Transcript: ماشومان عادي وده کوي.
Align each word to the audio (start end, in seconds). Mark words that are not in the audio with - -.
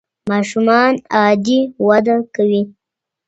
ماشومان 0.31 0.93
عادي 1.17 1.59
وده 1.87 2.15
کوي. 2.35 2.61